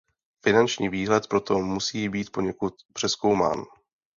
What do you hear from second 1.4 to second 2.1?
musí